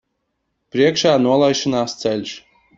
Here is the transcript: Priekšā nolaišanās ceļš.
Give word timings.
Priekšā 0.77 1.13
nolaišanās 1.27 1.97
ceļš. 2.03 2.37